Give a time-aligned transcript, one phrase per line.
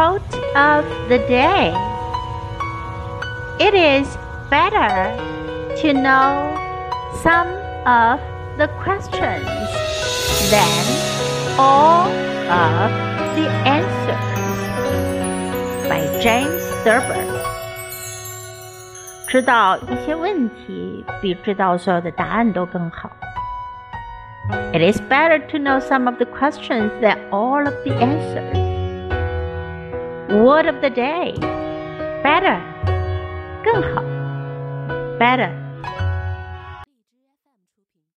[0.00, 1.72] Quote of the day
[3.60, 4.08] It is
[4.50, 5.14] better
[5.82, 6.56] to know
[7.22, 7.48] some
[7.86, 8.20] of
[8.58, 9.46] the questions
[10.50, 12.08] than all
[12.50, 12.90] of
[13.36, 14.58] the answers.
[15.88, 17.24] By James Thurber.
[19.28, 23.10] 知道一些问题比知道所有的答案都更好。
[24.72, 28.79] It is better to know some of the questions than all of the answers.
[30.33, 31.35] Word of the day.
[32.23, 32.57] Better.
[33.63, 34.01] 更好。
[35.19, 35.60] Better